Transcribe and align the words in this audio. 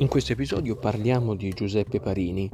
In 0.00 0.06
questo 0.06 0.30
episodio 0.30 0.76
parliamo 0.76 1.34
di 1.34 1.50
Giuseppe 1.50 1.98
Parini, 1.98 2.48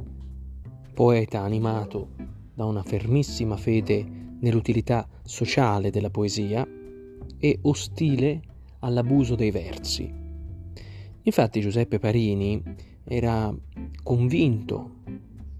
poeta 0.95 1.41
animato 1.41 2.09
da 2.51 2.65
una 2.65 2.81
fermissima 2.81 3.55
fede 3.55 4.03
nell'utilità 4.39 5.07
sociale 5.21 5.91
della 5.91 6.09
poesia 6.09 6.67
e 7.37 7.59
ostile 7.61 8.41
all'abuso 8.79 9.35
dei 9.35 9.51
versi. 9.51 10.11
Infatti 11.21 11.61
Giuseppe 11.61 11.99
Parini 11.99 12.63
era 13.03 13.55
convinto 14.01 15.01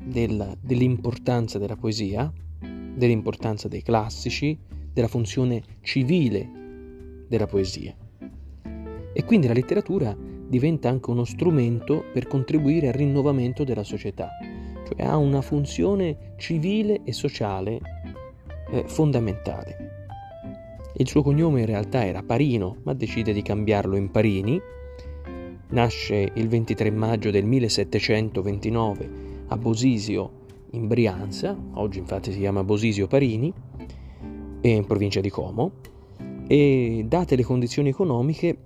della, 0.04 0.58
dell'importanza 0.60 1.60
della 1.60 1.76
poesia, 1.76 2.34
dell'importanza 2.96 3.68
dei 3.68 3.84
classici, 3.84 4.58
della 4.92 5.08
funzione 5.08 5.62
civile 5.82 6.50
della 7.28 7.46
poesia. 7.46 7.96
E 9.14 9.24
quindi 9.24 9.46
la 9.46 9.54
letteratura 9.54 10.25
diventa 10.56 10.88
anche 10.88 11.10
uno 11.10 11.26
strumento 11.26 12.06
per 12.14 12.28
contribuire 12.28 12.88
al 12.88 12.94
rinnovamento 12.94 13.66
della 13.66 13.84
società, 13.84 14.30
cioè 14.88 15.06
ha 15.06 15.18
una 15.18 15.42
funzione 15.42 16.36
civile 16.38 17.02
e 17.04 17.12
sociale 17.12 17.82
eh, 18.72 18.86
fondamentale. 18.88 20.14
Il 20.96 21.10
suo 21.10 21.24
cognome 21.24 21.60
in 21.60 21.66
realtà 21.66 22.06
era 22.06 22.24
Parino, 22.24 22.78
ma 22.84 22.94
decide 22.94 23.34
di 23.34 23.42
cambiarlo 23.42 23.98
in 23.98 24.10
Parini. 24.12 24.58
Nasce 25.72 26.32
il 26.34 26.48
23 26.48 26.90
maggio 26.90 27.32
del 27.32 27.44
1729 27.44 29.10
a 29.48 29.58
Bosisio 29.58 30.32
in 30.70 30.88
Brianza, 30.88 31.54
oggi 31.74 32.00
infatti 32.00 32.32
si 32.32 32.40
chiama 32.40 32.64
Bosisio 32.64 33.08
Parini, 33.08 33.52
in 34.62 34.86
provincia 34.86 35.20
di 35.20 35.30
Como, 35.30 35.72
e 36.48 37.04
date 37.06 37.36
le 37.36 37.44
condizioni 37.44 37.90
economiche 37.90 38.58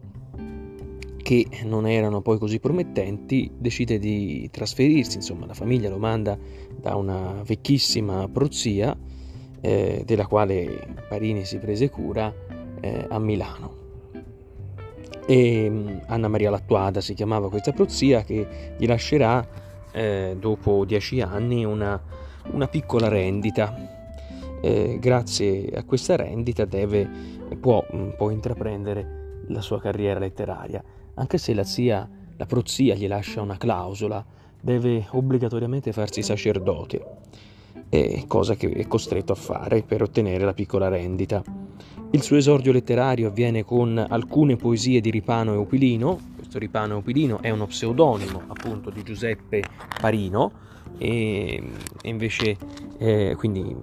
che 1.30 1.46
non 1.64 1.86
erano 1.86 2.22
poi 2.22 2.40
così 2.40 2.60
promettenti, 2.60 3.52
decide 3.56 4.00
di 4.00 4.50
trasferirsi, 4.52 5.18
insomma 5.18 5.46
la 5.46 5.54
famiglia 5.54 5.88
lo 5.88 6.00
manda 6.00 6.36
da 6.76 6.96
una 6.96 7.44
vecchissima 7.46 8.28
prozia 8.28 8.98
eh, 9.62 10.02
della 10.08 10.26
quale 10.26 10.88
Parini 11.08 11.46
si 11.46 11.60
prese 11.60 11.92
cura 11.92 12.34
eh, 12.82 13.06
a 13.08 13.20
Milano. 13.20 13.76
E 15.28 15.70
mm, 15.70 15.98
Anna 16.08 16.30
Maria 16.30 16.50
Lattuada 16.50 17.00
si 17.00 17.14
chiamava 17.14 17.48
questa 17.48 17.74
prozia 17.74 18.24
che 18.24 18.74
gli 18.76 18.88
lascerà 18.88 19.48
eh, 19.92 20.36
dopo 20.36 20.84
dieci 20.84 21.22
anni 21.22 21.64
una, 21.64 22.02
una 22.54 22.68
piccola 22.68 23.08
rendita. 23.08 23.72
Eh, 24.62 24.98
grazie 25.00 25.70
a 25.76 25.84
questa 25.84 26.16
rendita 26.16 26.66
deve, 26.66 27.08
può 27.60 27.86
mm, 27.94 28.10
poi 28.18 28.34
intraprendere 28.34 29.44
la 29.50 29.62
sua 29.62 29.80
carriera 29.80 30.18
letteraria 30.18 30.84
anche 31.16 31.38
se 31.38 31.54
la 31.54 31.64
zia, 31.64 32.08
la 32.38 32.46
prozia 32.46 32.96
gli 32.96 33.08
lascia 33.08 33.42
una 33.42 33.58
clausola, 33.58 34.24
deve 34.62 35.08
obbligatoriamente 35.12 35.92
farsi 35.92 36.22
sacerdote, 36.22 37.06
cosa 38.28 38.56
che 38.56 38.70
è 38.70 38.88
costretto 38.88 39.32
a 39.32 39.36
fare 39.36 39.84
per 39.84 40.02
ottenere 40.02 40.44
la 40.44 40.54
piccola 40.54 40.88
rendita. 40.88 41.44
Il 42.12 42.22
suo 42.22 42.38
esordio 42.38 42.72
letterario 42.72 43.28
avviene 43.28 43.64
con 43.64 43.98
alcune 43.98 44.56
poesie 44.56 45.00
di 45.00 45.12
Ripano 45.12 45.54
e 45.54 45.58
Upilino, 45.58 46.20
questo 46.36 46.58
Ripano 46.58 46.96
e 46.96 46.98
Upilino 46.98 47.42
è 47.42 47.52
uno 47.52 47.68
pseudonimo 47.68 48.44
appunto 48.48 48.90
di 48.90 49.04
Giuseppe 49.04 49.64
Parino, 50.00 50.52
e, 50.98 51.62
invece 52.04 52.58
eh, 52.98 53.36
quindi 53.38 53.76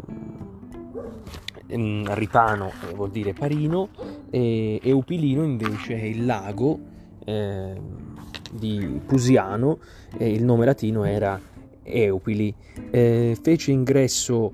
mm, 1.72 2.06
Ripano 2.14 2.72
eh, 2.88 2.94
vuol 2.94 3.10
dire 3.10 3.32
Parino 3.32 3.88
e, 4.30 4.80
e 4.82 4.90
Upilino 4.90 5.44
invece 5.44 5.98
è 6.00 6.04
il 6.04 6.26
lago 6.26 6.78
eh, 7.26 7.74
di 8.52 9.00
Pusiano, 9.04 9.78
eh, 10.16 10.30
il 10.30 10.44
nome 10.44 10.64
latino 10.64 11.04
era 11.04 11.38
Eupili. 11.82 12.54
Eh, 12.90 13.36
fece 13.40 13.72
ingresso 13.72 14.52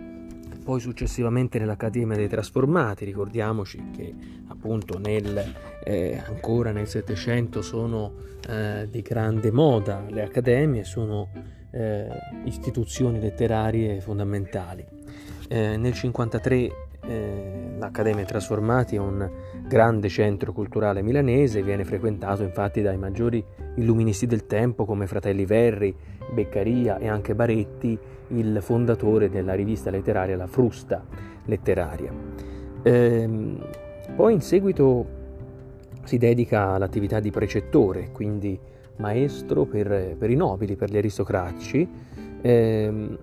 poi 0.65 0.81
successivamente 0.81 1.59
nell'Accademia 1.59 2.16
dei 2.16 2.28
Trasformati, 2.28 3.05
ricordiamoci 3.05 3.91
che 3.94 4.15
appunto 4.49 4.99
nel, 4.99 5.53
eh, 5.84 6.22
ancora 6.25 6.71
nel 6.71 6.87
Settecento 6.87 7.62
sono 7.62 8.12
eh, 8.49 8.89
di 8.89 9.03
grande 9.03 9.50
moda 9.50 10.04
le 10.09 10.22
accademie, 10.22 10.84
sono 10.84 11.28
eh, 11.72 12.09
istituzioni 12.44 13.21
letterarie 13.21 14.00
fondamentali. 14.00 14.87
nel 15.49 15.78
1953 15.81 16.91
eh, 17.07 17.63
L'Accademia 17.79 18.25
Trasformati 18.25 18.97
è 18.97 18.99
un 18.99 19.29
grande 19.67 20.09
centro 20.09 20.53
culturale 20.53 21.03
milanese, 21.03 21.63
viene 21.63 21.85
frequentato 21.85 22.43
infatti 22.43 22.81
dai 22.81 22.97
maggiori 22.97 23.45
illuministi 23.77 24.27
del 24.27 24.47
tempo 24.47 24.85
come 24.85 25.07
Fratelli 25.07 25.45
Verri, 25.45 25.95
Beccaria 26.33 26.99
e 26.99 27.09
anche 27.09 27.35
Baretti, 27.35 27.99
il 28.29 28.59
fondatore 28.61 29.29
della 29.31 29.55
rivista 29.55 29.91
letteraria 29.91 30.37
La 30.37 30.47
Frusta 30.47 31.05
Letteraria. 31.47 32.13
Eh, 32.83 33.59
poi 34.15 34.33
in 34.33 34.41
seguito 34.41 35.21
si 36.05 36.19
dedica 36.19 36.71
all'attività 36.71 37.21
di 37.21 37.31
precettore, 37.31 38.11
quindi 38.13 38.59
maestro 38.97 39.65
per, 39.65 40.17
per 40.17 40.31
i 40.31 40.37
nobili, 40.37 40.77
per 40.77 40.91
gli 40.91 40.97
aristocratici, 40.97 41.89
eh, 42.41 43.19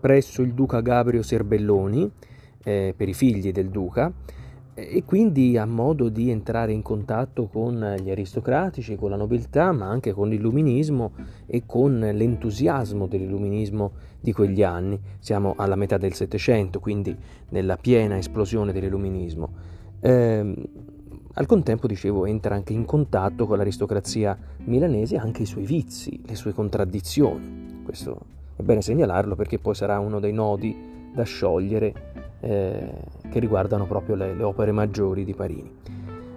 presso 0.00 0.42
il 0.42 0.54
duca 0.54 0.80
Gabrio 0.80 1.22
Serbelloni, 1.22 2.10
eh, 2.66 2.94
per 2.96 3.08
i 3.08 3.14
figli 3.14 3.52
del 3.52 3.68
duca 3.68 4.12
e 4.74 5.04
quindi 5.04 5.56
ha 5.56 5.64
modo 5.64 6.10
di 6.10 6.30
entrare 6.30 6.72
in 6.72 6.82
contatto 6.82 7.46
con 7.46 7.96
gli 8.02 8.10
aristocratici, 8.10 8.96
con 8.96 9.08
la 9.08 9.16
nobiltà, 9.16 9.72
ma 9.72 9.86
anche 9.86 10.12
con 10.12 10.28
l'illuminismo 10.28 11.12
e 11.46 11.62
con 11.64 11.98
l'entusiasmo 11.98 13.06
dell'illuminismo 13.06 13.92
di 14.20 14.32
quegli 14.32 14.62
anni. 14.62 15.00
Siamo 15.18 15.54
alla 15.56 15.76
metà 15.76 15.96
del 15.96 16.12
Settecento, 16.12 16.78
quindi 16.78 17.16
nella 17.50 17.78
piena 17.78 18.18
esplosione 18.18 18.72
dell'illuminismo. 18.72 19.48
Eh, 20.00 20.54
al 21.32 21.46
contempo, 21.46 21.86
dicevo, 21.86 22.26
entra 22.26 22.54
anche 22.54 22.74
in 22.74 22.84
contatto 22.84 23.46
con 23.46 23.56
l'aristocrazia 23.56 24.36
milanese 24.64 25.16
anche 25.16 25.42
i 25.42 25.46
suoi 25.46 25.64
vizi, 25.64 26.20
le 26.26 26.34
sue 26.34 26.52
contraddizioni. 26.52 27.80
Questo 27.82 28.18
è 28.56 28.62
bene 28.62 28.82
segnalarlo 28.82 29.36
perché 29.36 29.58
poi 29.58 29.74
sarà 29.74 29.98
uno 30.00 30.20
dei 30.20 30.32
nodi 30.32 30.94
da 31.14 31.22
sciogliere 31.22 32.15
eh, 32.40 32.92
che 33.30 33.38
riguardano 33.38 33.86
proprio 33.86 34.14
le, 34.14 34.34
le, 34.34 34.42
opere 34.42 34.72
maggiori 34.72 35.24
di 35.24 35.34
Parini. 35.34 35.70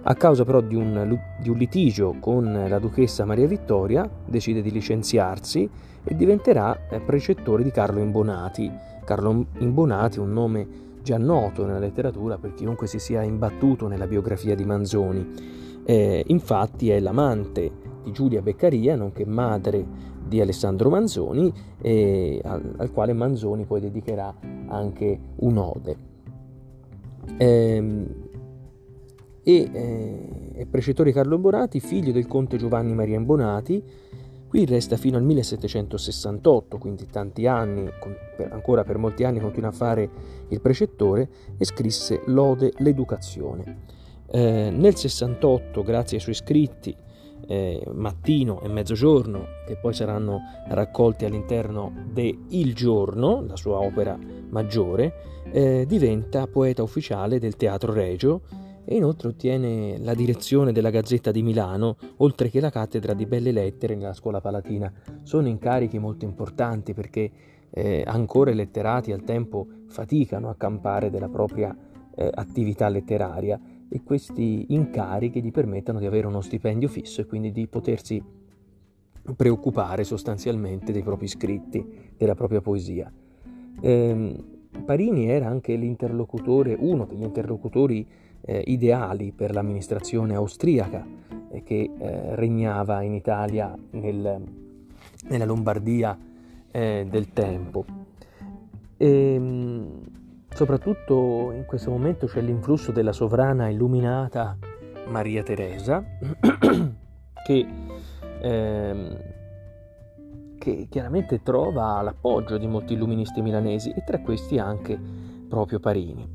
A 0.02 0.14
causa 0.14 0.44
però 0.44 0.60
di 0.60 0.74
un, 0.74 1.18
di 1.40 1.48
un 1.50 1.56
litigio 1.56 2.16
con 2.20 2.64
la 2.68 2.78
duchessa 2.78 3.24
Maria 3.24 3.46
Vittoria, 3.46 4.08
decide 4.24 4.62
di 4.62 4.70
licenziarsi 4.70 5.68
e 6.02 6.16
diventerà 6.16 6.88
eh, 6.88 7.00
precettore 7.00 7.62
di 7.62 7.70
Carlo 7.70 8.00
Imbonati. 8.00 8.70
Carlo 9.04 9.46
Imbonati 9.58 10.18
è 10.18 10.20
un 10.20 10.32
nome 10.32 10.66
già 11.02 11.18
noto 11.18 11.64
nella 11.64 11.78
letteratura 11.78 12.38
per 12.38 12.54
chiunque 12.54 12.86
si 12.86 12.98
sia 12.98 13.22
imbattuto 13.22 13.88
nella 13.88 14.06
biografia 14.06 14.54
di 14.54 14.64
Manzoni. 14.64 15.58
Eh, 15.84 16.24
infatti 16.26 16.90
è 16.90 17.00
l'amante 17.00 17.89
di 18.02 18.12
Giulia 18.12 18.42
Beccaria, 18.42 18.96
nonché 18.96 19.24
madre 19.24 19.84
di 20.26 20.40
Alessandro 20.40 20.90
Manzoni, 20.90 21.52
al, 21.82 22.74
al, 22.76 22.90
quale 22.92 23.12
Manzoni 23.12 23.64
poi 23.64 23.80
dedicherà 23.80 24.34
anche 24.68 25.18
un'ode. 25.36 25.96
Eh, 27.36 28.06
e 29.42 29.70
eh, 29.72 30.52
è 30.54 30.66
precettore 30.66 31.12
Carlo 31.12 31.38
Bonati, 31.38 31.80
figlio 31.80 32.12
del 32.12 32.26
conte 32.26 32.56
Giovanni 32.56 32.92
Maria 32.94 33.16
Imbonati, 33.16 33.82
qui 34.46 34.64
resta 34.66 34.96
fino 34.96 35.16
al 35.16 35.22
1768, 35.22 36.78
quindi 36.78 37.06
tanti 37.06 37.46
anni, 37.46 37.88
ancora 38.50 38.84
per 38.84 38.98
molti 38.98 39.24
anni 39.24 39.40
continua 39.40 39.70
a 39.70 39.72
fare 39.72 40.10
il 40.48 40.60
precettore 40.60 41.28
e 41.56 41.64
scrisse 41.64 42.22
Lode 42.26 42.72
l'educazione. 42.78 43.78
Eh, 44.30 44.70
nel 44.70 44.94
68, 44.94 45.82
grazie 45.82 46.18
ai 46.18 46.22
suoi 46.22 46.34
scritti, 46.34 46.94
eh, 47.46 47.82
mattino 47.92 48.60
e 48.62 48.68
mezzogiorno, 48.68 49.44
che 49.66 49.76
poi 49.76 49.94
saranno 49.94 50.40
raccolti 50.68 51.24
all'interno 51.24 51.92
de 52.12 52.36
Il 52.48 52.74
Giorno, 52.74 53.44
la 53.46 53.56
sua 53.56 53.80
opera 53.80 54.18
maggiore, 54.50 55.42
eh, 55.52 55.84
diventa 55.86 56.46
poeta 56.46 56.82
ufficiale 56.82 57.38
del 57.38 57.56
Teatro 57.56 57.92
Regio 57.92 58.42
e 58.84 58.96
inoltre 58.96 59.28
ottiene 59.28 59.98
la 59.98 60.14
direzione 60.14 60.72
della 60.72 60.90
Gazzetta 60.90 61.30
di 61.30 61.42
Milano, 61.42 61.96
oltre 62.18 62.48
che 62.48 62.60
la 62.60 62.70
cattedra 62.70 63.14
di 63.14 63.26
Belle 63.26 63.52
Lettere 63.52 63.94
nella 63.94 64.14
Scuola 64.14 64.40
Palatina. 64.40 64.92
Sono 65.22 65.48
incarichi 65.48 65.98
molto 65.98 66.24
importanti 66.24 66.94
perché 66.94 67.30
eh, 67.70 68.02
ancora 68.06 68.50
i 68.50 68.54
letterati 68.54 69.12
al 69.12 69.22
tempo 69.22 69.66
faticano 69.86 70.48
a 70.48 70.56
campare 70.56 71.10
della 71.10 71.28
propria 71.28 71.76
eh, 72.14 72.30
attività 72.32 72.88
letteraria 72.88 73.60
e 73.92 74.02
questi 74.04 74.66
incarichi 74.68 75.42
gli 75.42 75.50
permettono 75.50 75.98
di 75.98 76.06
avere 76.06 76.28
uno 76.28 76.40
stipendio 76.40 76.88
fisso 76.88 77.20
e 77.20 77.26
quindi 77.26 77.50
di 77.50 77.66
potersi 77.66 78.22
preoccupare 79.36 80.04
sostanzialmente 80.04 80.92
dei 80.92 81.02
propri 81.02 81.26
scritti, 81.26 81.84
della 82.16 82.34
propria 82.34 82.60
poesia. 82.60 83.12
Eh, 83.80 84.44
Parini 84.84 85.28
era 85.28 85.48
anche 85.48 85.74
l'interlocutore, 85.74 86.76
uno 86.78 87.04
degli 87.04 87.22
interlocutori 87.22 88.06
eh, 88.42 88.62
ideali 88.66 89.32
per 89.32 89.52
l'amministrazione 89.52 90.34
austriaca 90.34 91.04
che 91.64 91.90
eh, 91.98 92.36
regnava 92.36 93.02
in 93.02 93.14
Italia 93.14 93.76
nel, 93.90 94.40
nella 95.28 95.44
Lombardia 95.44 96.16
eh, 96.70 97.06
del 97.10 97.32
tempo. 97.32 97.84
E, 98.96 99.34
ehm, 99.34 100.00
soprattutto 100.60 101.52
in 101.52 101.64
questo 101.64 101.90
momento 101.90 102.26
c'è 102.26 102.42
l'influsso 102.42 102.92
della 102.92 103.12
sovrana 103.12 103.70
illuminata 103.70 104.58
Maria 105.06 105.42
Teresa, 105.42 106.04
che, 107.46 107.66
ehm, 108.42 109.16
che 110.58 110.86
chiaramente 110.90 111.42
trova 111.42 112.02
l'appoggio 112.02 112.58
di 112.58 112.66
molti 112.66 112.92
illuministi 112.92 113.40
milanesi 113.40 113.88
e 113.88 114.04
tra 114.04 114.20
questi 114.20 114.58
anche 114.58 115.00
proprio 115.48 115.80
Parini. 115.80 116.28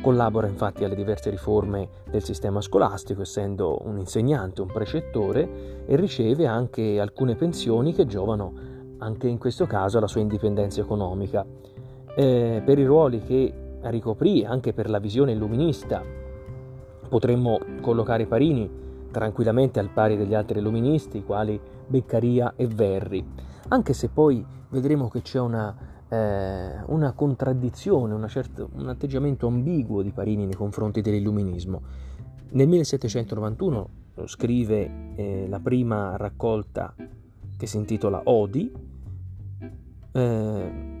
Collabora 0.00 0.46
infatti 0.46 0.84
alle 0.84 0.94
diverse 0.94 1.30
riforme 1.30 1.88
del 2.08 2.22
sistema 2.22 2.60
scolastico, 2.60 3.22
essendo 3.22 3.80
un 3.84 3.98
insegnante, 3.98 4.60
un 4.60 4.68
precettore, 4.68 5.86
e 5.86 5.96
riceve 5.96 6.46
anche 6.46 7.00
alcune 7.00 7.34
pensioni 7.34 7.92
che 7.92 8.06
giovano 8.06 8.52
anche 8.98 9.26
in 9.26 9.38
questo 9.38 9.66
caso 9.66 9.98
alla 9.98 10.06
sua 10.06 10.20
indipendenza 10.20 10.80
economica. 10.80 11.44
Eh, 12.14 12.62
per 12.62 12.78
i 12.78 12.84
ruoli 12.84 13.22
che 13.22 13.61
ricoprì, 13.84 14.44
anche 14.44 14.72
per 14.72 14.88
la 14.88 14.98
visione 14.98 15.32
illuminista, 15.32 16.02
potremmo 17.08 17.58
collocare 17.80 18.26
Parini 18.26 18.80
tranquillamente 19.10 19.78
al 19.78 19.90
pari 19.90 20.16
degli 20.16 20.34
altri 20.34 20.58
illuministi, 20.58 21.22
quali 21.22 21.60
Beccaria 21.86 22.54
e 22.56 22.66
Verri, 22.66 23.24
anche 23.68 23.92
se 23.92 24.08
poi 24.08 24.44
vedremo 24.70 25.08
che 25.08 25.20
c'è 25.20 25.38
una, 25.38 25.76
eh, 26.08 26.82
una 26.86 27.12
contraddizione, 27.12 28.14
una 28.14 28.28
certa, 28.28 28.66
un 28.72 28.88
atteggiamento 28.88 29.46
ambiguo 29.46 30.02
di 30.02 30.10
Parini 30.10 30.46
nei 30.46 30.54
confronti 30.54 31.00
dell'illuminismo. 31.00 31.82
Nel 32.50 32.68
1791 32.68 33.88
scrive 34.24 35.14
eh, 35.16 35.46
la 35.48 35.60
prima 35.60 36.16
raccolta 36.16 36.94
che 37.56 37.66
si 37.66 37.76
intitola 37.76 38.22
Odi, 38.24 38.72
eh, 40.12 40.91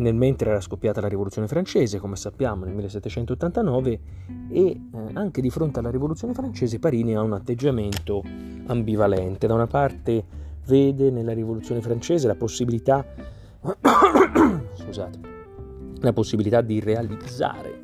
nel 0.00 0.14
mentre 0.14 0.50
era 0.50 0.60
scoppiata 0.60 1.00
la 1.00 1.08
rivoluzione 1.08 1.46
francese, 1.46 1.98
come 1.98 2.16
sappiamo 2.16 2.64
nel 2.64 2.74
1789, 2.74 4.00
e 4.50 4.60
eh, 4.60 4.80
anche 5.12 5.40
di 5.40 5.50
fronte 5.50 5.78
alla 5.78 5.90
rivoluzione 5.90 6.34
francese 6.34 6.78
Parini 6.78 7.14
ha 7.14 7.22
un 7.22 7.32
atteggiamento 7.32 8.22
ambivalente. 8.66 9.46
Da 9.46 9.54
una 9.54 9.66
parte 9.66 10.24
vede 10.66 11.10
nella 11.10 11.32
rivoluzione 11.32 11.80
francese 11.80 12.26
la 12.26 12.34
possibilità, 12.34 13.04
scusate, 14.74 15.18
la 16.00 16.12
possibilità 16.12 16.60
di 16.62 16.80
realizzare 16.80 17.80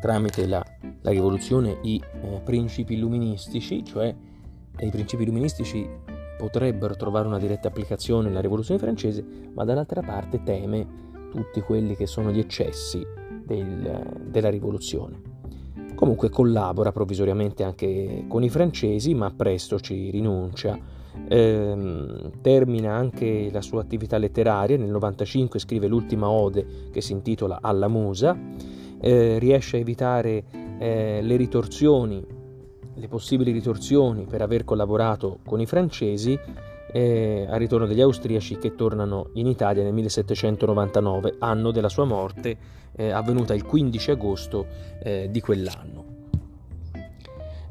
tramite 0.00 0.46
la, 0.46 0.64
la 1.00 1.10
rivoluzione 1.10 1.78
i 1.82 2.00
eh, 2.00 2.40
principi 2.44 2.94
illuministici, 2.94 3.84
cioè 3.84 4.14
i 4.78 4.90
principi 4.90 5.22
illuministici 5.22 5.88
potrebbero 6.36 6.96
trovare 6.96 7.28
una 7.28 7.38
diretta 7.38 7.68
applicazione 7.68 8.28
nella 8.28 8.40
rivoluzione 8.40 8.80
francese, 8.80 9.24
ma 9.54 9.64
dall'altra 9.64 10.02
parte 10.02 10.42
teme 10.42 11.10
tutti 11.32 11.62
quelli 11.62 11.96
che 11.96 12.06
sono 12.06 12.30
gli 12.30 12.38
eccessi 12.38 13.02
del, 13.42 14.20
della 14.26 14.50
rivoluzione. 14.50 15.30
Comunque 15.94 16.28
collabora 16.28 16.92
provvisoriamente 16.92 17.64
anche 17.64 18.26
con 18.28 18.44
i 18.44 18.50
francesi, 18.50 19.14
ma 19.14 19.32
presto 19.34 19.80
ci 19.80 20.10
rinuncia. 20.10 20.78
Ehm, 21.28 22.32
termina 22.42 22.94
anche 22.94 23.48
la 23.50 23.62
sua 23.62 23.80
attività 23.80 24.18
letteraria, 24.18 24.76
nel 24.76 24.90
95 24.90 25.58
scrive 25.58 25.86
l'ultima 25.86 26.28
ode 26.28 26.90
che 26.92 27.00
si 27.00 27.12
intitola 27.12 27.60
Alla 27.62 27.88
Musa, 27.88 28.38
eh, 29.00 29.38
riesce 29.38 29.78
a 29.78 29.80
evitare 29.80 30.44
eh, 30.78 31.20
le 31.22 31.36
ritorsioni 31.36 32.40
le 32.94 33.08
possibili 33.08 33.52
ritorsioni 33.52 34.26
per 34.26 34.42
aver 34.42 34.64
collaborato 34.64 35.38
con 35.46 35.60
i 35.60 35.66
francesi 35.66 36.38
eh, 36.92 37.46
al 37.48 37.58
ritorno 37.58 37.86
degli 37.86 38.00
austriaci 38.00 38.58
che 38.58 38.74
tornano 38.74 39.30
in 39.34 39.46
Italia 39.46 39.82
nel 39.82 39.92
1799, 39.92 41.36
anno 41.38 41.70
della 41.70 41.88
sua 41.88 42.04
morte, 42.04 42.56
eh, 42.94 43.10
avvenuta 43.10 43.54
il 43.54 43.64
15 43.64 44.10
agosto 44.10 44.66
eh, 45.02 45.28
di 45.30 45.40
quell'anno. 45.40 46.10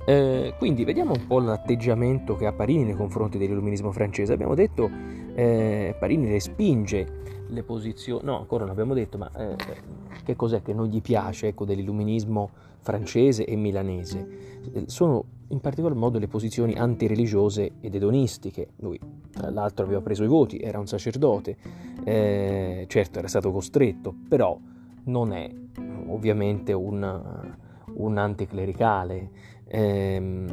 Eh, 0.04 0.56
quindi 0.58 0.84
vediamo 0.84 1.14
un 1.14 1.28
po' 1.28 1.40
l'atteggiamento 1.40 2.36
che 2.36 2.48
ha 2.48 2.54
Parini 2.54 2.84
nei 2.84 2.96
confronti 2.96 3.38
dell'illuminismo 3.38 3.92
francese. 3.92 4.34
Abbiamo 4.34 4.56
detto 4.56 4.90
eh, 5.36 5.96
Parini 5.98 6.28
respinge 6.28 7.20
le 7.48 7.64
posizioni, 7.64 8.24
no 8.24 8.40
ancora 8.40 8.64
non 8.64 8.72
abbiamo 8.72 8.94
detto, 8.94 9.18
ma 9.18 9.30
eh, 9.38 9.56
che 10.24 10.36
cos'è 10.36 10.62
che 10.64 10.74
non 10.74 10.88
gli 10.88 11.02
piace 11.02 11.48
ecco, 11.48 11.66
dell'illuminismo 11.66 12.50
francese 12.80 13.46
e 13.46 13.56
milanese? 13.56 14.28
Sono 14.88 15.24
in 15.52 15.60
particolar 15.60 15.96
modo 15.96 16.18
le 16.18 16.28
posizioni 16.28 16.74
antireligiose 16.74 17.74
ed 17.80 17.96
edonistiche. 17.96 18.70
Lui, 18.78 19.00
tra 19.32 19.50
l'altro, 19.50 19.86
aveva 19.86 20.02
preso 20.02 20.24
i 20.24 20.28
voti, 20.28 20.60
era 20.60 20.80
un 20.80 20.88
sacerdote, 20.88 21.58
eh, 22.04 22.86
certo 22.88 23.20
era 23.20 23.28
stato 23.28 23.52
costretto, 23.52 24.14
però 24.28 24.58
non 25.06 25.34
è 25.34 25.50
ovviamente 26.08 26.74
un, 26.74 27.56
un 27.94 28.18
anticlericale. 28.18 29.30
Eh, 29.66 30.46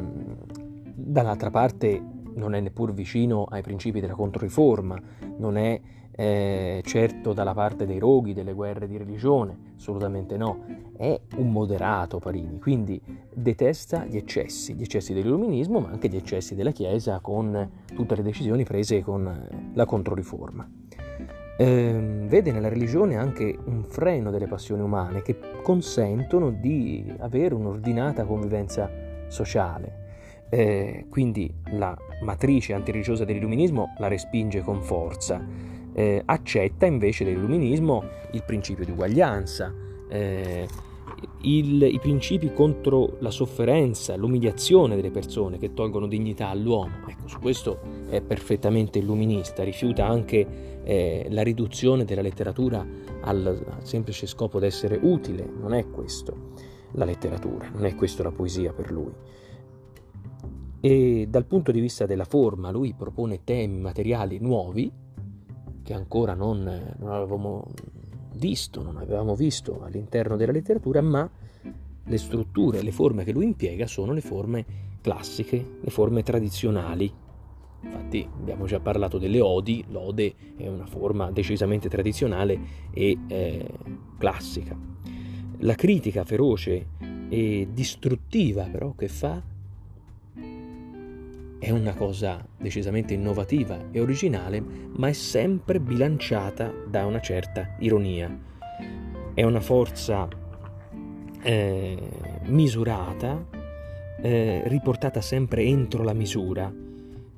dall'altra 1.01 1.49
parte 1.49 2.01
non 2.35 2.53
è 2.55 2.59
neppur 2.59 2.93
vicino 2.93 3.45
ai 3.45 3.61
principi 3.61 3.99
della 3.99 4.13
Controriforma, 4.13 4.99
non 5.37 5.57
è 5.57 5.79
eh, 6.11 6.81
certo 6.85 7.31
dalla 7.31 7.53
parte 7.53 7.85
dei 7.85 7.97
roghi, 7.97 8.33
delle 8.33 8.51
guerre 8.51 8.87
di 8.87 8.97
religione, 8.97 9.73
assolutamente 9.77 10.35
no, 10.35 10.65
è 10.97 11.17
un 11.37 11.49
moderato 11.49 12.19
Parini, 12.19 12.59
quindi 12.59 13.01
detesta 13.33 14.03
gli 14.03 14.17
eccessi, 14.17 14.73
gli 14.73 14.81
eccessi 14.81 15.13
dell'illuminismo, 15.13 15.79
ma 15.79 15.89
anche 15.89 16.09
gli 16.09 16.17
eccessi 16.17 16.55
della 16.55 16.71
Chiesa 16.71 17.21
con 17.21 17.69
tutte 17.95 18.15
le 18.17 18.23
decisioni 18.23 18.65
prese 18.65 19.01
con 19.01 19.71
la 19.73 19.85
Controriforma. 19.85 20.69
Eh, 21.57 22.25
vede 22.27 22.51
nella 22.51 22.69
religione 22.69 23.15
anche 23.15 23.57
un 23.65 23.83
freno 23.83 24.29
delle 24.29 24.47
passioni 24.47 24.81
umane 24.81 25.21
che 25.21 25.37
consentono 25.61 26.51
di 26.51 27.13
avere 27.19 27.53
un'ordinata 27.53 28.25
convivenza 28.25 28.89
sociale. 29.27 30.07
Eh, 30.49 31.05
quindi 31.09 31.51
la 31.73 31.95
matrice 32.21 32.73
antireligiosa 32.73 33.23
dell'illuminismo 33.23 33.93
la 33.99 34.07
respinge 34.07 34.61
con 34.61 34.81
forza 34.81 35.39
eh, 35.93 36.21
accetta 36.25 36.85
invece 36.85 37.23
dell'illuminismo 37.23 38.03
il 38.31 38.43
principio 38.43 38.85
di 38.85 38.91
uguaglianza, 38.91 39.73
eh, 40.07 40.67
il, 41.41 41.81
i 41.81 41.99
principi 41.99 42.53
contro 42.53 43.17
la 43.19 43.31
sofferenza, 43.31 44.15
l'umiliazione 44.15 44.95
delle 44.95 45.11
persone 45.11 45.57
che 45.57 45.73
tolgono 45.73 46.07
dignità 46.07 46.47
all'uomo. 46.47 47.07
Ecco, 47.07 47.27
su 47.27 47.39
questo 47.39 47.79
è 48.09 48.21
perfettamente 48.21 48.99
illuminista, 48.99 49.63
rifiuta 49.63 50.07
anche 50.07 50.79
eh, 50.83 51.27
la 51.29 51.43
riduzione 51.43 52.05
della 52.05 52.21
letteratura 52.21 52.85
al, 53.21 53.77
semplice 53.83 54.27
scopo 54.27 54.59
di 54.59 54.67
essere 54.67 54.99
utile, 55.01 55.49
non 55.59 55.73
è 55.73 55.89
questo 55.89 56.47
la 56.93 57.05
letteratura, 57.05 57.69
non 57.73 57.85
è 57.85 57.95
questo 57.95 58.23
la 58.23 58.31
poesia 58.31 58.71
per 58.71 58.91
lui. 58.91 59.11
E 60.81 61.27
dal 61.29 61.45
punto 61.45 61.71
di 61.71 61.81
vista 61.81 62.05
della 62.05 62.25
forma, 62.25 62.71
lui 62.71 62.93
propone 62.93 63.43
temi 63.43 63.79
materiali 63.79 64.39
nuovi, 64.39 64.91
che 65.83 65.93
ancora 65.93 66.33
non, 66.33 66.95
non 66.97 67.11
avevamo 67.11 67.65
visto, 68.35 68.81
non 68.81 68.97
avevamo 68.97 69.35
visto 69.35 69.81
all'interno 69.83 70.37
della 70.37 70.51
letteratura, 70.51 71.01
ma 71.01 71.29
le 72.05 72.17
strutture, 72.17 72.81
le 72.81 72.91
forme 72.91 73.23
che 73.23 73.31
lui 73.31 73.45
impiega 73.45 73.87
sono 73.87 74.13
le 74.13 74.21
forme 74.21 74.65
classiche, 75.01 75.77
le 75.81 75.89
forme 75.89 76.23
tradizionali. 76.23 77.11
Infatti 77.81 78.27
abbiamo 78.37 78.65
già 78.65 78.79
parlato 78.79 79.17
delle 79.17 79.41
odi, 79.41 79.83
l'ode 79.89 80.33
è 80.57 80.67
una 80.67 80.85
forma 80.85 81.31
decisamente 81.31 81.89
tradizionale 81.89 82.59
e 82.91 83.17
eh, 83.27 83.67
classica. 84.17 84.77
La 85.59 85.75
critica 85.75 86.23
feroce 86.23 86.87
e 87.29 87.67
distruttiva 87.71 88.63
però 88.63 88.93
che 88.95 89.07
fa 89.07 89.41
è 91.59 91.71
una 91.71 91.93
cosa 91.93 92.43
decisamente 92.57 93.13
innovativa 93.13 93.89
e 93.91 93.99
originale, 93.99 94.63
ma 94.95 95.09
è 95.09 95.13
sempre 95.13 95.81
bilanciata 95.81 96.73
da 96.87 97.05
una 97.05 97.19
certa 97.19 97.75
ironia. 97.79 98.35
È 99.33 99.43
una 99.43 99.59
forza 99.59 100.27
eh, 101.41 101.97
misurata, 102.45 103.45
eh, 104.21 104.63
riportata 104.65 105.19
sempre 105.19 105.63
entro 105.63 106.03
la 106.03 106.13
misura, 106.13 106.73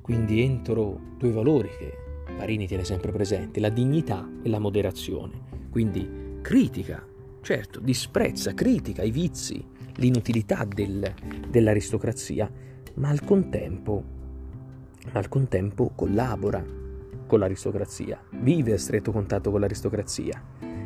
quindi 0.00 0.40
entro 0.40 0.98
due 1.18 1.30
valori 1.32 1.68
che 1.76 1.98
Parini 2.36 2.66
tiene 2.68 2.84
sempre 2.84 3.10
presenti, 3.10 3.58
la 3.58 3.70
dignità 3.70 4.28
e 4.42 4.48
la 4.48 4.60
moderazione. 4.60 5.50
Quindi 5.68 6.38
critica, 6.42 7.04
certo, 7.40 7.80
disprezza, 7.80 8.54
critica 8.54 9.02
i 9.02 9.10
vizi, 9.10 9.64
l'inutilità 9.96 10.64
del, 10.64 11.12
dell'aristocrazia, 11.48 12.50
ma 12.94 13.08
al 13.08 13.24
contempo, 13.24 14.02
al 15.12 15.28
contempo 15.28 15.92
collabora 15.94 16.64
con 17.26 17.38
l'aristocrazia, 17.38 18.20
vive 18.40 18.72
a 18.72 18.78
stretto 18.78 19.12
contatto 19.12 19.50
con 19.50 19.60
l'aristocrazia, 19.60 20.42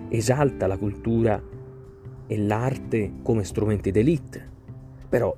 esalta 0.08 0.66
la 0.66 0.78
cultura 0.78 1.42
e 2.26 2.38
l'arte 2.38 3.14
come 3.22 3.44
strumenti 3.44 3.90
d'élite, 3.90 4.48
però 5.08 5.36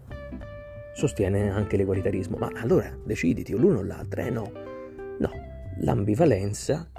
sostiene 0.95 1.51
anche 1.51 1.77
l'egualitarismo. 1.77 2.37
Ma 2.37 2.51
allora 2.55 2.95
deciditi, 3.05 3.55
o 3.55 3.59
l'uno 3.59 3.79
o 3.79 3.83
l'altra, 3.83 4.27
eh 4.27 4.31
no. 4.31 4.51
No, 5.19 5.31
l'ambivalenza, 5.79 6.91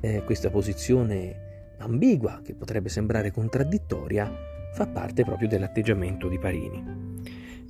eh, 0.00 0.22
questa 0.24 0.50
posizione 0.50 1.74
ambigua 1.78 2.40
che 2.42 2.54
potrebbe 2.54 2.88
sembrare 2.88 3.30
contraddittoria, 3.30 4.32
fa 4.72 4.86
parte 4.86 5.24
proprio 5.24 5.48
dell'atteggiamento 5.48 6.28
di 6.28 6.38
Parini. 6.38 7.13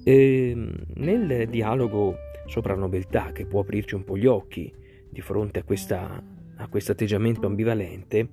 E, 0.05 0.51
ehm, 0.51 0.73
nel 0.97 1.49
dialogo 1.49 2.17
sopra 2.47 2.75
la 2.75 2.81
nobiltà, 2.81 3.33
che 3.33 3.47
può 3.47 3.61
aprirci 3.61 3.95
un 3.95 4.05
po' 4.05 4.17
gli 4.17 4.27
occhi 4.27 4.73
di 5.09 5.21
fronte 5.21 5.61
a, 5.61 5.63
questa, 5.65 6.23
a 6.57 6.69
questo 6.69 6.93
atteggiamento 6.93 7.47
ambivalente, 7.47 8.29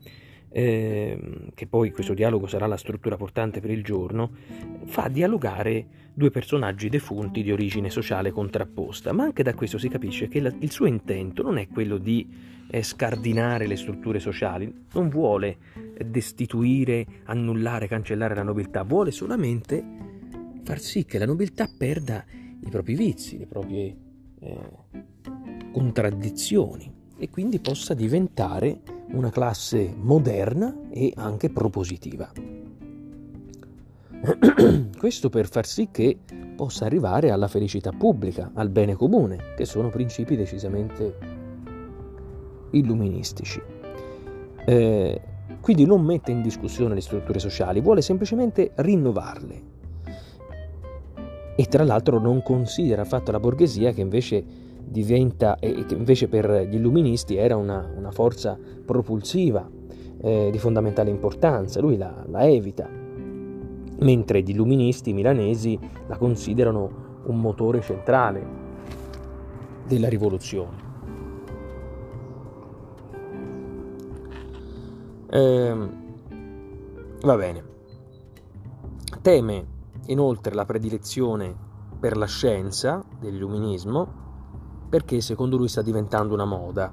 eh, 0.49 1.17
che 1.55 1.67
poi 1.67 1.91
questo 1.91 2.13
dialogo 2.13 2.45
sarà 2.45 2.67
la 2.67 2.75
struttura 2.75 3.15
portante 3.15 3.61
per 3.61 3.71
il 3.71 3.83
giorno, 3.83 4.31
fa 4.83 5.07
dialogare 5.07 5.99
due 6.13 6.29
personaggi 6.29 6.89
defunti 6.89 7.41
di 7.41 7.51
origine 7.53 7.89
sociale 7.89 8.31
contrapposta, 8.31 9.13
ma 9.13 9.23
anche 9.23 9.43
da 9.43 9.53
questo 9.53 9.77
si 9.77 9.87
capisce 9.87 10.27
che 10.27 10.41
la, 10.41 10.53
il 10.59 10.71
suo 10.71 10.87
intento 10.87 11.41
non 11.41 11.57
è 11.57 11.69
quello 11.69 11.97
di 11.97 12.27
eh, 12.69 12.83
scardinare 12.83 13.65
le 13.65 13.77
strutture 13.77 14.19
sociali, 14.19 14.71
non 14.93 15.07
vuole 15.07 15.57
destituire, 16.05 17.05
annullare, 17.25 17.87
cancellare 17.87 18.35
la 18.35 18.43
nobiltà, 18.43 18.83
vuole 18.83 19.11
solamente 19.11 20.09
far 20.63 20.79
sì 20.79 21.05
che 21.05 21.17
la 21.17 21.25
nobiltà 21.25 21.67
perda 21.75 22.23
i 22.63 22.69
propri 22.69 22.95
vizi, 22.95 23.37
le 23.37 23.47
proprie 23.47 23.95
eh, 24.39 24.69
contraddizioni 25.71 26.99
e 27.17 27.29
quindi 27.29 27.59
possa 27.59 27.93
diventare 27.93 28.81
una 29.11 29.29
classe 29.29 29.93
moderna 29.95 30.89
e 30.89 31.13
anche 31.15 31.49
propositiva. 31.49 32.31
Questo 34.97 35.29
per 35.29 35.47
far 35.47 35.65
sì 35.65 35.89
che 35.91 36.17
possa 36.55 36.85
arrivare 36.85 37.31
alla 37.31 37.47
felicità 37.47 37.91
pubblica, 37.91 38.51
al 38.53 38.69
bene 38.69 38.95
comune, 38.95 39.53
che 39.55 39.65
sono 39.65 39.89
principi 39.89 40.35
decisamente 40.35 41.17
illuministici. 42.71 43.61
Eh, 44.65 45.21
quindi 45.59 45.85
non 45.85 46.03
mette 46.03 46.31
in 46.31 46.41
discussione 46.41 46.95
le 46.95 47.01
strutture 47.01 47.39
sociali, 47.39 47.81
vuole 47.81 48.01
semplicemente 48.01 48.71
rinnovarle. 48.75 49.70
E 51.55 51.65
tra 51.65 51.83
l'altro 51.83 52.19
non 52.19 52.41
considera 52.41 53.01
affatto 53.01 53.31
la 53.31 53.39
borghesia 53.39 53.91
che 53.91 54.01
invece 54.01 54.43
diventa, 54.83 55.57
e 55.59 55.85
che 55.85 55.95
invece 55.95 56.27
per 56.27 56.67
gli 56.69 56.75
illuministi 56.75 57.35
era 57.35 57.55
una, 57.55 57.91
una 57.95 58.11
forza 58.11 58.57
propulsiva 58.85 59.67
eh, 60.21 60.49
di 60.51 60.57
fondamentale 60.57 61.09
importanza, 61.09 61.79
lui 61.79 61.97
la, 61.97 62.23
la 62.27 62.47
evita, 62.47 62.87
mentre 63.99 64.41
gli 64.41 64.49
illuministi 64.49 65.13
milanesi 65.13 65.77
la 66.07 66.17
considerano 66.17 67.09
un 67.25 67.39
motore 67.39 67.81
centrale 67.81 68.59
della 69.87 70.09
rivoluzione. 70.09 70.89
Eh, 75.29 75.75
va 77.21 77.35
bene. 77.35 77.63
Teme 79.21 79.79
inoltre 80.07 80.53
la 80.53 80.65
predilezione 80.65 81.55
per 81.99 82.17
la 82.17 82.25
scienza 82.25 83.03
dell'illuminismo 83.19 84.19
perché 84.91 85.21
secondo 85.21 85.55
lui 85.55 85.69
sta 85.69 85.81
diventando 85.81 86.33
una 86.33 86.43
moda. 86.43 86.91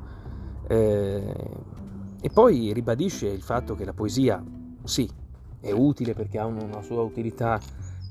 Eh, 0.68 1.34
e 2.20 2.30
poi 2.30 2.72
ribadisce 2.72 3.26
il 3.26 3.42
fatto 3.42 3.74
che 3.74 3.84
la 3.84 3.92
poesia, 3.92 4.42
sì, 4.84 5.10
è 5.60 5.72
utile 5.72 6.14
perché 6.14 6.38
ha 6.38 6.46
una 6.46 6.80
sua 6.82 7.02
utilità 7.02 7.60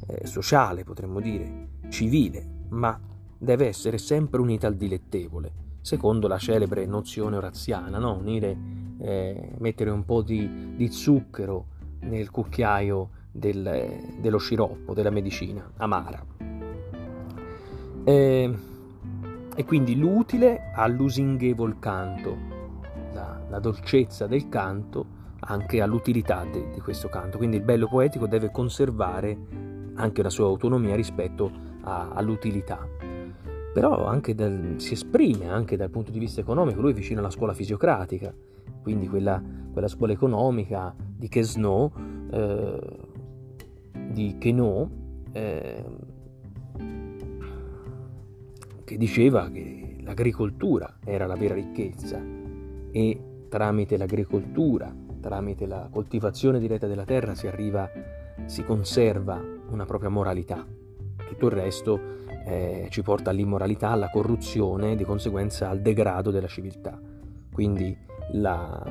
eh, 0.07 0.27
sociale, 0.27 0.83
potremmo 0.83 1.21
dire, 1.21 1.69
civile, 1.87 2.65
ma 2.69 2.99
deve 3.37 3.67
essere 3.67 3.97
sempre 3.97 4.41
unita 4.41 4.67
al 4.67 4.75
dilettevole, 4.75 5.53
secondo 5.79 6.27
la 6.27 6.37
celebre 6.37 6.85
nozione 6.85 7.37
oraziana, 7.37 7.97
no? 7.97 8.17
Unire, 8.17 8.57
eh, 8.99 9.53
mettere 9.59 9.89
un 9.89 10.03
po' 10.03 10.21
di, 10.21 10.75
di 10.75 10.91
zucchero 10.91 11.67
nel 12.01 12.29
cucchiaio 12.29 13.09
del, 13.37 14.17
dello 14.19 14.37
sciroppo, 14.37 14.93
della 14.93 15.09
medicina 15.09 15.69
amara. 15.77 16.23
Eh, 18.03 18.57
e 19.55 19.65
quindi 19.65 19.97
l'utile 19.97 20.71
ha 20.73 20.87
lusinghevol 20.87 21.79
canto, 21.79 22.37
la, 23.13 23.41
la, 23.49 23.59
dolcezza 23.59 24.27
del 24.27 24.49
canto 24.49 25.15
anche 25.39 25.81
all'utilità 25.81 26.45
de, 26.45 26.69
di 26.73 26.79
questo 26.79 27.09
canto. 27.09 27.37
Quindi 27.37 27.57
il 27.57 27.63
bello 27.63 27.87
poetico 27.87 28.27
deve 28.27 28.51
conservare 28.51 29.37
anche 29.95 30.21
la 30.21 30.29
sua 30.29 30.45
autonomia 30.45 30.95
rispetto 30.95 31.51
a, 31.81 32.09
all'utilità. 32.13 32.87
Però 33.73 34.05
anche 34.05 34.33
dal, 34.33 34.75
si 34.77 34.93
esprime 34.93 35.49
anche 35.49 35.75
dal 35.75 35.89
punto 35.89 36.11
di 36.11 36.19
vista 36.19 36.39
economico, 36.39 36.81
lui 36.81 36.91
è 36.91 36.95
vicino 36.95 37.19
alla 37.19 37.29
scuola 37.29 37.53
fisiocratica, 37.53 38.33
quindi 38.81 39.07
quella, 39.07 39.41
quella 39.71 39.87
scuola 39.87 40.13
economica 40.13 40.95
di 40.97 41.29
Quesnot, 41.29 41.91
eh, 42.31 42.79
di 44.17 44.35
Queneau, 44.39 44.89
eh, 45.31 45.85
che 48.83 48.97
diceva 48.97 49.47
che 49.51 49.97
l'agricoltura 50.01 50.97
era 51.05 51.27
la 51.27 51.35
vera 51.35 51.53
ricchezza 51.53 52.19
e 52.89 53.21
tramite 53.47 53.95
l'agricoltura, 53.95 54.91
tramite 55.21 55.67
la 55.67 55.87
coltivazione 55.91 56.57
diretta 56.57 56.87
della 56.87 57.05
terra 57.05 57.35
si 57.35 57.45
arriva, 57.45 57.87
si 58.45 58.63
conserva 58.63 59.39
una 59.69 59.85
propria 59.85 60.09
moralità. 60.09 60.65
Tutto 61.27 61.45
il 61.45 61.51
resto 61.51 61.99
eh, 62.47 62.87
ci 62.89 63.03
porta 63.03 63.29
all'immoralità, 63.29 63.89
alla 63.89 64.09
corruzione 64.09 64.93
e 64.93 64.95
di 64.95 65.03
conseguenza 65.03 65.69
al 65.69 65.81
degrado 65.81 66.31
della 66.31 66.47
civiltà. 66.47 66.99
Quindi 67.53 67.95
la, 68.31 68.83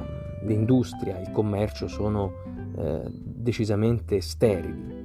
l'industria, 0.43 1.19
il 1.19 1.33
commercio 1.33 1.89
sono 1.89 2.33
eh, 2.77 3.11
decisamente 3.11 4.21
sterili. 4.21 4.96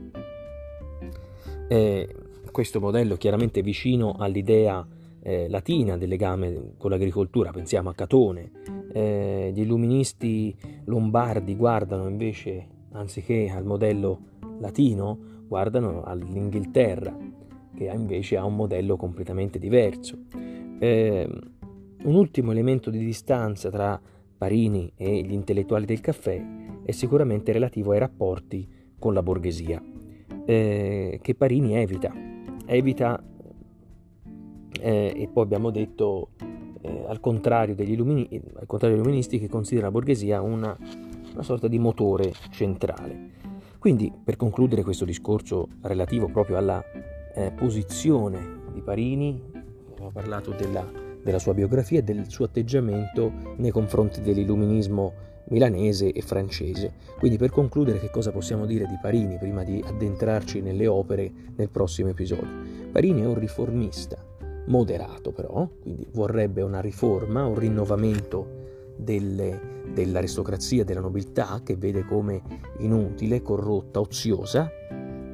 Eh, 1.71 2.05
questo 2.51 2.81
modello 2.81 3.15
chiaramente 3.15 3.61
vicino 3.61 4.15
all'idea 4.17 4.85
eh, 5.21 5.47
latina 5.47 5.95
del 5.95 6.09
legame 6.09 6.73
con 6.77 6.89
l'agricoltura, 6.89 7.51
pensiamo 7.51 7.87
a 7.87 7.93
Catone. 7.93 8.51
Eh, 8.91 9.51
gli 9.53 9.61
illuministi 9.61 10.53
lombardi 10.83 11.55
guardano 11.55 12.09
invece, 12.09 12.67
anziché 12.91 13.49
al 13.49 13.63
modello 13.63 14.19
latino, 14.59 15.17
guardano 15.47 16.03
all'Inghilterra, 16.03 17.15
che 17.73 17.85
invece 17.85 18.35
ha 18.35 18.43
un 18.43 18.57
modello 18.57 18.97
completamente 18.97 19.57
diverso. 19.57 20.17
Eh, 20.77 21.25
un 22.03 22.15
ultimo 22.15 22.51
elemento 22.51 22.89
di 22.89 22.99
distanza 22.99 23.69
tra 23.69 23.97
Parini 24.37 24.91
e 24.97 25.21
gli 25.21 25.31
intellettuali 25.31 25.85
del 25.85 26.01
caffè 26.01 26.43
è 26.83 26.91
sicuramente 26.91 27.53
relativo 27.53 27.93
ai 27.93 27.99
rapporti 27.99 28.67
con 28.99 29.13
la 29.13 29.23
borghesia, 29.23 29.81
eh, 30.45 31.19
che 31.21 31.36
Parini 31.36 31.75
evita 31.75 32.31
evita, 32.71 33.21
eh, 34.79 35.13
e 35.15 35.27
poi 35.31 35.43
abbiamo 35.43 35.71
detto 35.71 36.29
eh, 36.81 37.05
al, 37.07 37.19
contrario 37.19 37.75
degli 37.75 37.91
illumini, 37.91 38.41
al 38.60 38.65
contrario 38.65 38.95
degli 38.95 39.05
illuministi 39.05 39.39
che 39.39 39.50
considera 39.50 39.88
la 39.88 39.91
borghesia 39.91 40.41
una, 40.41 40.75
una 41.33 41.43
sorta 41.43 41.67
di 41.67 41.77
motore 41.79 42.31
centrale. 42.50 43.39
Quindi 43.77 44.12
per 44.24 44.38
concludere 44.38 44.83
questo 44.83 45.05
discorso 45.05 45.67
relativo 45.81 46.27
proprio 46.27 46.57
alla 46.57 46.83
eh, 47.33 47.51
posizione 47.51 48.60
di 48.74 48.81
Parini, 48.81 49.41
abbiamo 49.91 50.12
parlato 50.12 50.51
della, 50.51 50.86
della 51.21 51.39
sua 51.39 51.53
biografia 51.53 52.00
e 52.00 52.03
del 52.03 52.29
suo 52.29 52.45
atteggiamento 52.45 53.31
nei 53.57 53.71
confronti 53.71 54.21
dell'illuminismo 54.21 55.13
milanese 55.50 56.12
e 56.12 56.21
francese. 56.21 56.93
Quindi 57.17 57.38
per 57.38 57.50
concludere 57.50 58.00
che 58.00 58.10
cosa 58.10 58.31
possiamo 58.31 58.65
dire 58.65 58.86
di 58.86 58.98
Parini 59.01 59.38
prima 59.38 59.63
di 59.63 59.83
addentrarci 59.86 60.62
nelle 60.62 60.88
opere 60.88 61.31
nel 61.55 61.69
prossimo 61.69 62.10
episodio? 62.10 62.50
Parini 62.91 63.21
è 63.21 63.25
un 63.25 63.38
riformista, 63.38 64.17
moderato 64.65 65.31
però, 65.31 65.67
quindi 65.81 66.07
vorrebbe 66.12 66.62
una 66.62 66.81
riforma, 66.81 67.45
un 67.45 67.57
rinnovamento 67.57 68.60
delle, 68.95 69.60
dell'aristocrazia, 69.93 70.83
della 70.83 71.00
nobiltà 71.00 71.62
che 71.63 71.75
vede 71.75 72.05
come 72.05 72.41
inutile, 72.79 73.41
corrotta, 73.41 74.00
oziosa 74.00 74.69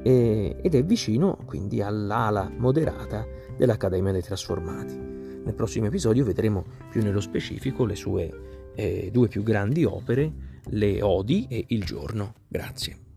e, 0.02 0.56
ed 0.60 0.74
è 0.74 0.84
vicino 0.84 1.38
quindi 1.44 1.82
all'ala 1.82 2.50
moderata 2.56 3.26
dell'Accademia 3.56 4.12
dei 4.12 4.22
Trasformati. 4.22 4.96
Nel 5.44 5.54
prossimo 5.54 5.86
episodio 5.86 6.24
vedremo 6.24 6.64
più 6.90 7.02
nello 7.02 7.20
specifico 7.20 7.84
le 7.84 7.94
sue 7.94 8.47
eh, 8.78 9.10
due 9.12 9.26
più 9.26 9.42
grandi 9.42 9.84
opere, 9.84 10.32
Le 10.70 11.02
Odi 11.02 11.46
e 11.50 11.64
Il 11.68 11.84
Giorno. 11.84 12.34
Grazie. 12.46 13.07